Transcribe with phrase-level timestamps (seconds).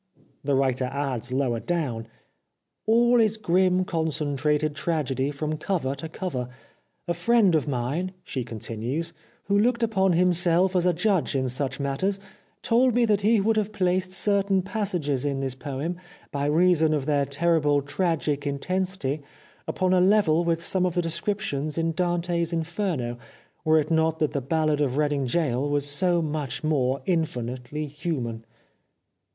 [0.43, 2.07] The writer adds lower down:"
[2.87, 6.49] All is grim concentrated tragedy from cover to cover.
[7.07, 11.79] A friend of mine," she continues," who looked upon himself as a judge in such
[11.79, 12.19] matters,
[12.63, 15.97] told me that he would have placed certain passages in this poem,
[16.31, 19.21] by reason of their terrible, tragic intensity,
[19.67, 23.19] upon a level with some of the descriptions in Dante's * Inferno,'
[23.63, 28.45] were it not that' The Ballad of Reading Gaol' was so much more infinitely human."